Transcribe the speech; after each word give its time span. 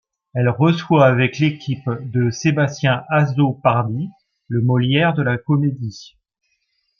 Elle 0.33 0.49
reçoit 0.49 1.05
avec 1.05 1.37
l'équipe 1.37 1.87
de 2.01 2.31
Sébastien 2.31 3.03
Azzopardi 3.11 4.09
le 4.47 4.63
Molière 4.63 5.13
de 5.13 5.21
la 5.21 5.37
comédie. 5.37 6.17